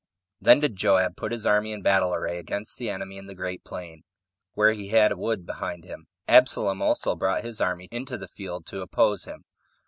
2. 0.41 0.45
Then 0.45 0.59
did 0.61 0.77
Joab 0.77 1.15
put 1.15 1.31
his 1.31 1.45
army 1.45 1.71
in 1.71 1.83
battle 1.83 2.11
array 2.11 2.31
over 2.31 2.39
against 2.39 2.79
the 2.79 2.89
enemy 2.89 3.17
in 3.19 3.27
the 3.27 3.35
Great 3.35 3.63
Plain, 3.63 4.01
where 4.53 4.71
he 4.73 4.87
had 4.87 5.11
a 5.11 5.15
wood 5.15 5.45
behind 5.45 5.85
him. 5.85 6.07
Absalom 6.27 6.81
also 6.81 7.15
brought 7.15 7.43
his 7.43 7.61
army 7.61 7.87
into 7.91 8.17
the 8.17 8.27
field 8.27 8.65
to 8.65 8.81
oppose 8.81 9.25
him. 9.25 9.43